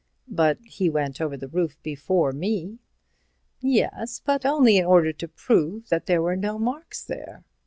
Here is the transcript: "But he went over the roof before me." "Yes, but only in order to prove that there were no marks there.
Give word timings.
"But 0.33 0.57
he 0.65 0.89
went 0.89 1.21
over 1.21 1.37
the 1.37 1.47
roof 1.47 1.77
before 1.83 2.31
me." 2.31 2.79
"Yes, 3.61 4.19
but 4.25 4.47
only 4.47 4.77
in 4.77 4.85
order 4.85 5.13
to 5.13 5.27
prove 5.27 5.89
that 5.89 6.07
there 6.07 6.23
were 6.23 6.35
no 6.35 6.57
marks 6.57 7.03
there. 7.03 7.43